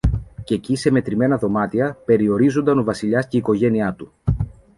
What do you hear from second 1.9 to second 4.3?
περιορίζουνταν ο Βασιλιάς και η οικογένεια του.